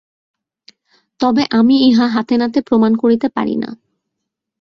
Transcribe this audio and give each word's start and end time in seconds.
তবে 1.19 1.43
আমি 1.51 1.75
ইহা 1.81 2.07
হাতে-নাতে 2.07 2.59
প্রমাণ 2.61 2.91
করিতে 2.95 3.27
পারি 3.29 3.55
না। 3.55 3.69